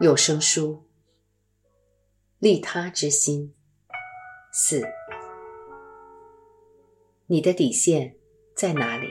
[0.00, 0.86] 有声书，
[2.38, 3.54] 利他之心
[4.50, 4.82] 四，
[7.26, 8.16] 你的底线
[8.56, 9.08] 在哪里？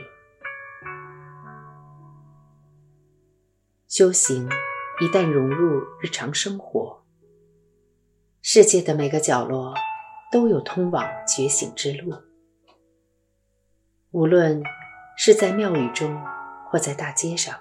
[3.86, 4.48] 修行
[5.00, 7.04] 一旦融入日常生活，
[8.42, 9.72] 世界的每个角落
[10.32, 12.16] 都有通往觉醒之路。
[14.10, 14.60] 无论
[15.16, 16.20] 是在庙宇中，
[16.68, 17.60] 或在大街上，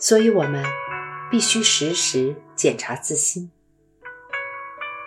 [0.00, 0.64] 所以我们。
[1.28, 3.50] 必须时时检查自心，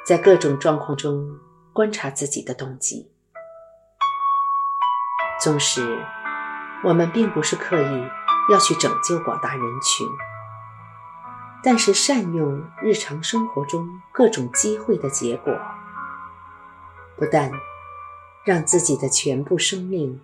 [0.06, 1.40] 在各种状况中
[1.72, 3.10] 观察自己的动机。
[5.42, 6.06] 纵使
[6.84, 8.08] 我们并不是刻意
[8.52, 10.06] 要去拯救广大人群，
[11.64, 15.54] 但是善用日常生活中各种机会的结果，
[17.16, 17.50] 不但
[18.44, 20.20] 让自己的全部生命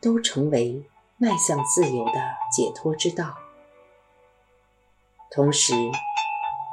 [0.00, 0.88] 都成为
[1.18, 2.12] 迈向自由的
[2.56, 3.36] 解脱之道。
[5.34, 5.72] 同时，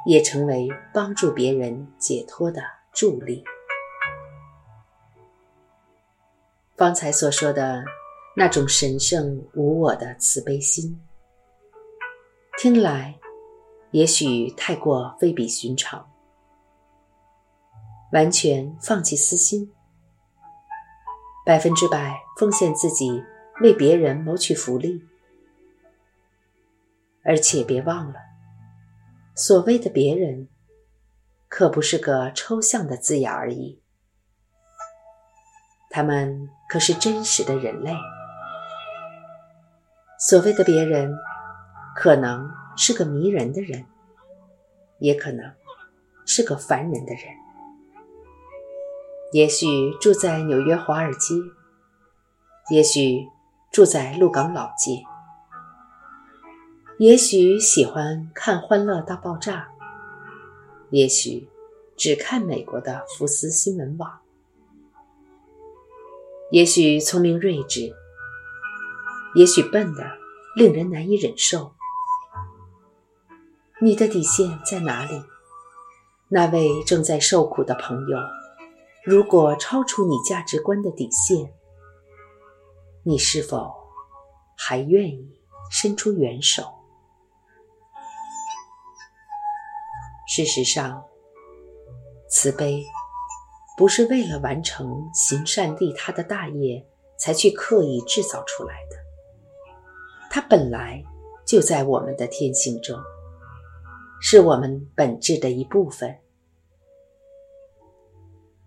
[0.05, 3.41] 也成为帮助别人解脱的助力。
[6.75, 7.81] 方才所说的
[8.35, 10.99] 那种神圣无我的慈悲心，
[12.57, 13.17] 听来
[13.91, 16.05] 也许太过非比寻常。
[18.11, 19.71] 完全放弃私心，
[21.45, 23.23] 百分之百奉献自己，
[23.61, 25.01] 为别人谋取福利，
[27.23, 28.28] 而且别忘了。
[29.41, 30.49] 所谓的别人，
[31.47, 33.81] 可不是个抽象的字眼而已，
[35.89, 37.93] 他们可是真实的人类。
[40.19, 41.15] 所谓的别人，
[41.95, 43.85] 可能是个迷人的人，
[44.97, 45.53] 也可能
[46.25, 47.23] 是个烦人的人。
[49.31, 49.65] 也许
[50.01, 51.35] 住在纽约华尔街，
[52.71, 53.25] 也许
[53.71, 55.01] 住在鹿港老街。
[56.99, 59.69] 也许喜欢看《欢乐大爆炸》，
[60.89, 61.47] 也许
[61.95, 64.19] 只看美国的福斯新闻网，
[66.51, 67.93] 也许聪明睿智，
[69.33, 70.03] 也许笨的
[70.57, 71.71] 令人难以忍受。
[73.79, 75.23] 你的底线在哪里？
[76.27, 78.17] 那位正在受苦的朋友，
[79.05, 81.53] 如果超出你价值观的底线，
[83.03, 83.73] 你是否
[84.57, 85.39] 还愿意
[85.71, 86.75] 伸出援手？
[90.31, 91.03] 事实上，
[92.29, 92.85] 慈悲
[93.75, 96.85] 不是为了完成行善利他的大业
[97.17, 98.95] 才去刻意制造出来的，
[100.29, 101.03] 它本来
[101.47, 102.95] 就在我们的天性中，
[104.21, 106.15] 是我们本质的一部分。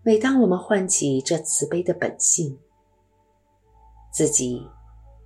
[0.03, 2.59] 每当我们唤起这慈悲的本性，
[4.11, 4.67] 自己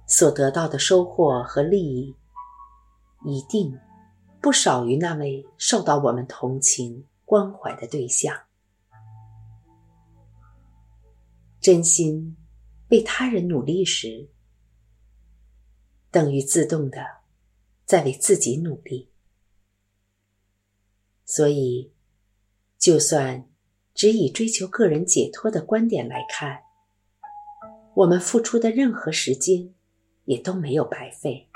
[0.06, 2.16] 所得到的收获和利益，
[3.26, 3.76] 一定。
[4.48, 8.34] 不少于那位受到我们同情关怀的对象，
[11.60, 12.38] 真心
[12.88, 14.30] 为他人努力时，
[16.10, 17.06] 等于自动的
[17.84, 19.12] 在为自己努力。
[21.26, 21.92] 所以，
[22.78, 23.50] 就算
[23.94, 26.62] 只以追求个人解脱的观点来看，
[27.96, 29.74] 我们付出的任何时间
[30.24, 31.47] 也都没有白费。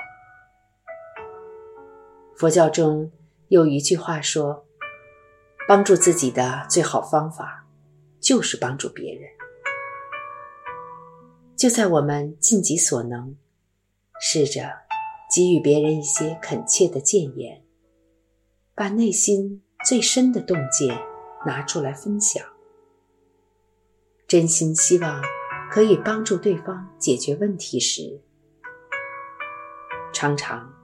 [2.42, 3.12] 佛教中
[3.50, 4.66] 有一句话说
[5.70, 7.68] ：“帮助自己的最好方法，
[8.20, 9.30] 就是帮助别人。”
[11.56, 13.38] 就在我们尽己所能，
[14.20, 14.72] 试着
[15.32, 17.62] 给予别人一些恳切的谏言，
[18.74, 20.98] 把内心最深的洞见
[21.46, 22.44] 拿出来分享，
[24.28, 25.22] 真心希望
[25.70, 28.20] 可以帮助对方解决问题时，
[30.12, 30.81] 常常。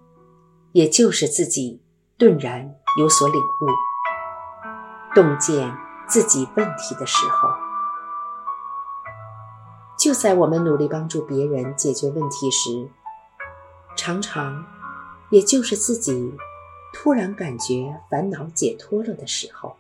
[0.74, 1.82] 也就是自己
[2.18, 5.76] 顿然有所领悟、洞见
[6.08, 7.50] 自己问题的时候，
[9.98, 12.90] 就在我们努力帮助别人解决问题时，
[13.96, 14.66] 常常
[15.30, 16.36] 也就是自己
[16.94, 19.76] 突然感觉烦恼解脱了的时候，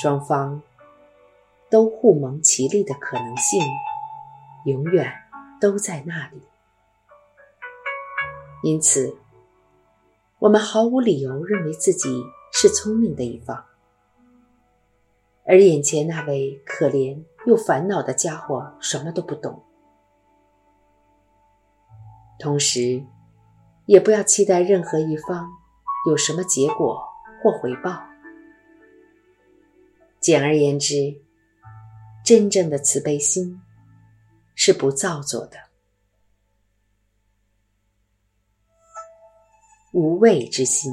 [0.00, 0.62] 双方
[1.70, 3.62] 都互蒙其利的可能性，
[4.64, 5.12] 永远
[5.60, 6.40] 都在那里。
[8.66, 9.16] 因此，
[10.40, 13.64] 我们毫无理由认为自己是聪明的一方，
[15.44, 19.62] 而眼前那位可怜又烦恼的家伙什么都不懂。
[22.40, 23.04] 同时，
[23.84, 25.48] 也不要期待任何一方
[26.08, 27.00] 有什么结果
[27.40, 28.02] 或回报。
[30.18, 31.20] 简而言之，
[32.24, 33.62] 真正的慈悲心
[34.56, 35.65] 是不造作的。
[39.96, 40.92] 无畏之心。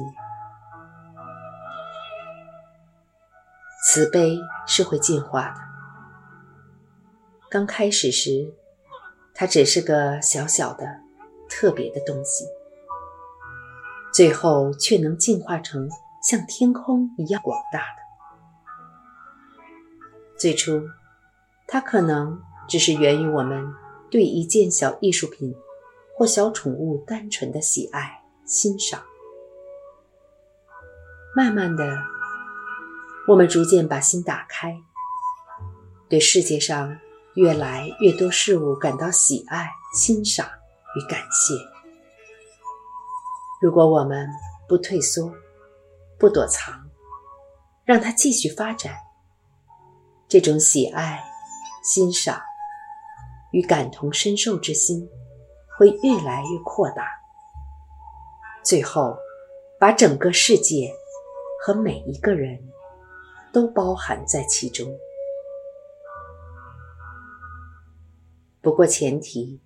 [3.84, 5.60] 慈悲是会进化的。
[7.50, 8.50] 刚开始时，
[9.34, 10.86] 它只是个小小的、
[11.50, 12.46] 特别的东西，
[14.10, 15.86] 最后却能进化成
[16.22, 18.02] 像天空一样广大的。
[20.38, 20.82] 最初，
[21.68, 23.70] 它可能只是源于我们
[24.10, 25.54] 对一件小艺术品
[26.16, 29.02] 或小宠物单纯的喜爱、欣赏。
[31.36, 31.98] 慢慢的，
[33.26, 34.80] 我们逐渐把心打开，
[36.08, 36.96] 对世界上
[37.34, 41.54] 越来越多事物感到喜爱、欣赏与感谢。
[43.60, 44.28] 如果我们
[44.68, 45.32] 不退缩、
[46.18, 46.88] 不躲藏，
[47.84, 48.94] 让它继续发展，
[50.28, 51.24] 这种喜爱、
[51.82, 52.40] 欣赏
[53.52, 55.08] 与感同身受之心
[55.78, 57.08] 会越来越扩大，
[58.64, 59.16] 最后
[59.78, 60.90] 把整个世界
[61.62, 62.58] 和每一个人
[63.52, 64.86] 都包含在其中。
[68.60, 69.60] 不过，前提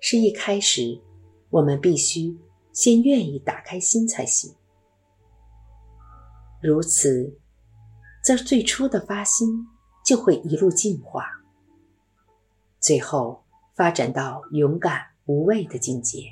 [0.00, 1.00] 是一开始
[1.50, 2.38] 我们必须
[2.72, 4.54] 先愿意打开心才行。
[6.62, 7.38] 如此，
[8.24, 9.66] 这最初的发心。
[10.02, 11.24] 就会一路进化，
[12.80, 13.44] 最后
[13.76, 16.22] 发展到勇敢无畏的境界。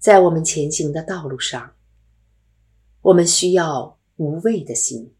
[0.00, 1.74] 在我们前行的道路上，
[3.02, 5.14] 我们需要无畏的心。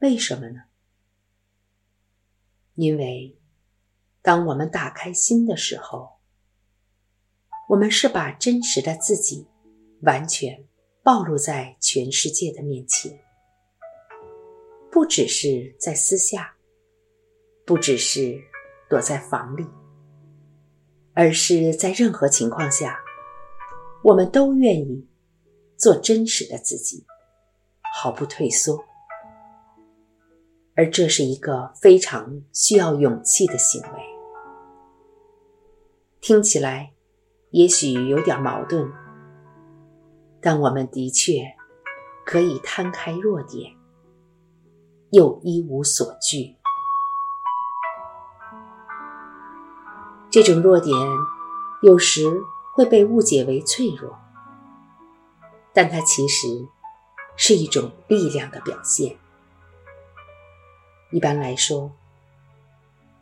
[0.00, 0.64] 为什么呢？
[2.74, 3.34] 因为
[4.20, 6.18] 当我们打开心的时候，
[7.70, 9.48] 我们是把真实的自己
[10.02, 10.66] 完全
[11.02, 13.18] 暴露在全世界的面前。
[14.92, 16.54] 不只是在私下，
[17.64, 18.38] 不只是
[18.90, 19.66] 躲在房里，
[21.14, 23.00] 而是在任何情况下，
[24.06, 25.04] 我们都愿意
[25.76, 27.04] 做真实的自己，
[27.92, 28.84] 毫不退缩。
[30.76, 33.88] 而这是一个非常需要勇气的行为。
[36.20, 36.92] 听起来
[37.50, 38.88] 也许有点矛盾，
[40.40, 41.42] 但我们的确
[42.24, 43.72] 可以摊开弱点。
[45.10, 46.54] 又一无所惧，
[50.30, 50.94] 这种弱点
[51.82, 52.40] 有时
[52.76, 54.18] 会被误解为脆弱，
[55.72, 56.46] 但它其实
[57.34, 59.16] 是一种力量的表现。
[61.10, 61.90] 一般来说，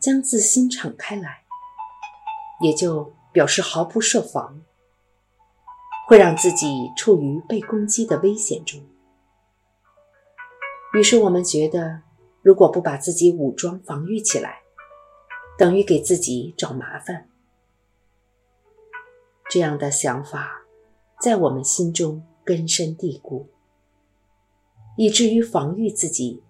[0.00, 1.44] 将自心敞开来，
[2.62, 4.60] 也就表示毫不设防，
[6.08, 8.84] 会让自己处于被攻击的危险中。
[10.94, 12.02] 于是我们觉得，
[12.42, 14.62] 如果不把自己武装防御起来，
[15.56, 17.28] 等于给自己找麻烦。
[19.54, 20.64] 这样的想法
[21.20, 23.48] 在我们心中根深蒂固，
[24.96, 26.42] 以至于防御自己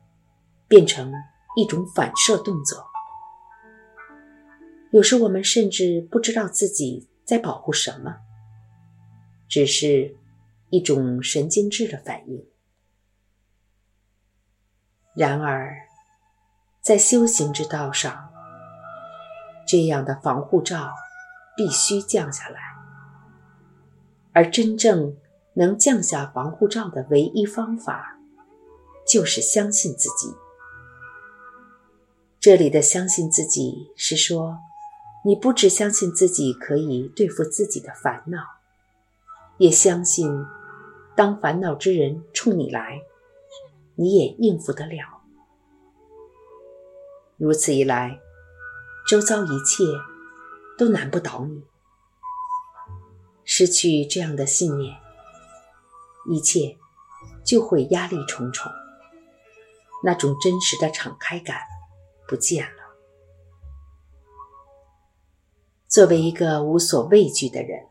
[0.66, 1.12] 变成
[1.54, 2.86] 一种反射动作。
[4.90, 8.16] 有时我们甚至不知道自己在保护什么，
[9.50, 10.16] 只是
[10.70, 12.42] 一种神经质的反应。
[15.14, 15.76] 然而，
[16.80, 18.32] 在修行之道上，
[19.68, 20.94] 这样的防护罩
[21.54, 22.73] 必须降下来。
[24.34, 25.16] 而真正
[25.54, 28.18] 能降下防护罩的唯一方法，
[29.06, 30.34] 就是相信自己。
[32.40, 34.58] 这里的“相信自己”是说，
[35.24, 38.38] 你不只相信自己可以对付自己的烦恼，
[39.56, 40.28] 也相信，
[41.16, 43.00] 当烦恼之人冲你来。
[43.96, 45.22] 你也应付得了。
[47.36, 48.18] 如此一来，
[49.08, 49.84] 周遭一切
[50.76, 51.62] 都难不倒你。
[53.44, 54.96] 失去这样的信念，
[56.30, 56.76] 一切
[57.44, 58.70] 就会压力重重，
[60.02, 61.58] 那种真实的敞开感
[62.26, 62.82] 不见了。
[65.88, 67.86] 作为一个无所畏惧的人，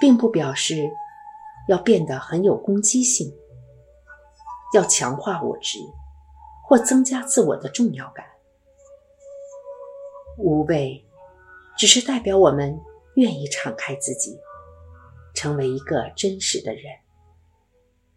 [0.00, 0.90] 并不表示
[1.68, 3.34] 要变得很有攻击性。
[4.72, 5.78] 要强化我执，
[6.66, 8.26] 或增加自我的重要感。
[10.36, 11.06] 无畏，
[11.76, 12.76] 只是代表我们
[13.16, 14.38] 愿意敞开自己，
[15.34, 16.84] 成为一个真实的人，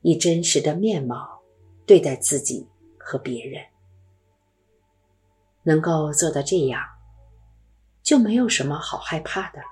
[0.02, 1.42] 以真实的面貌
[1.86, 3.64] 对待自己和别人。
[5.64, 6.82] 能够做到这样，
[8.02, 9.68] 就没有什么好害怕的了。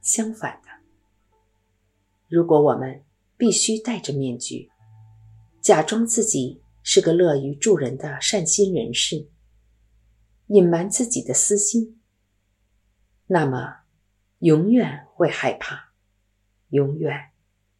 [0.00, 0.68] 相反的，
[2.28, 3.04] 如果我们
[3.36, 4.70] 必须戴着面具，
[5.60, 9.28] 假装自己是个乐于助人的善心人士，
[10.46, 11.95] 隐瞒自己的私心，
[13.26, 13.80] 那么
[14.38, 15.92] 永远会害怕，
[16.68, 17.32] 永远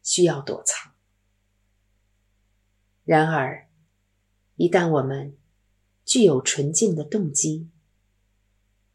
[0.03, 0.91] 需要躲藏。
[3.03, 3.69] 然而，
[4.55, 5.37] 一旦我们
[6.03, 7.69] 具有纯净的动机，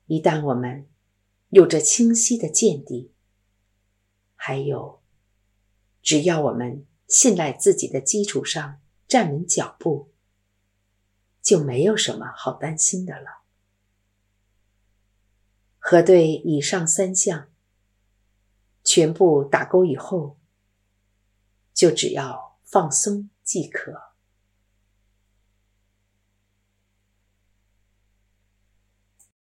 [0.06, 0.86] 一旦我们
[1.48, 3.12] 有着清晰的见地，
[4.34, 5.02] 还有，
[6.02, 10.12] 只要我们信赖自己的基础上站稳脚步，
[11.40, 13.41] 就没有什么好担心的了。
[15.84, 17.48] 核对以上三项，
[18.84, 20.38] 全部打勾以后，
[21.74, 24.11] 就只要放松即可。